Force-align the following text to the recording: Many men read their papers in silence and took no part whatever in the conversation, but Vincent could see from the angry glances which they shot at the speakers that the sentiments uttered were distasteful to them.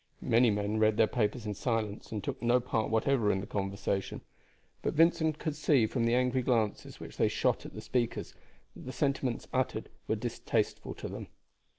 Many 0.23 0.49
men 0.49 0.79
read 0.79 0.97
their 0.97 1.05
papers 1.05 1.45
in 1.45 1.53
silence 1.53 2.11
and 2.11 2.23
took 2.23 2.41
no 2.41 2.59
part 2.59 2.89
whatever 2.89 3.31
in 3.31 3.39
the 3.39 3.45
conversation, 3.45 4.21
but 4.81 4.95
Vincent 4.95 5.37
could 5.37 5.55
see 5.55 5.85
from 5.85 6.05
the 6.05 6.15
angry 6.15 6.41
glances 6.41 6.99
which 6.99 7.17
they 7.17 7.27
shot 7.27 7.67
at 7.67 7.75
the 7.75 7.81
speakers 7.81 8.33
that 8.75 8.87
the 8.87 8.93
sentiments 8.93 9.47
uttered 9.53 9.89
were 10.07 10.15
distasteful 10.15 10.95
to 10.95 11.07
them. 11.07 11.27